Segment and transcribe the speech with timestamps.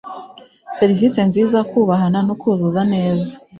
[0.77, 3.33] Serivisi nziza kubahana no kuzuza neza